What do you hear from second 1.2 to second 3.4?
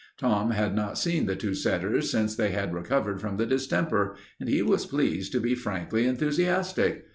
the two setters since they had recovered from